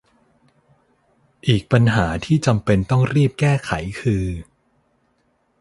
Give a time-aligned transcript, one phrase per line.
[1.47, 4.25] อีกปัญหาที่จำเป็นต้องรีบแก้ไขคือ